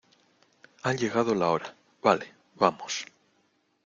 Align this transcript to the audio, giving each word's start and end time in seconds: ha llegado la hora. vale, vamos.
ha 0.81 0.93
llegado 0.93 1.35
la 1.35 1.49
hora. 1.51 1.75
vale, 2.01 2.33
vamos. 2.55 3.05